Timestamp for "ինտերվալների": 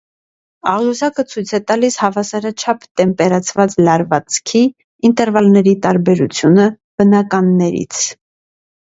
5.09-5.75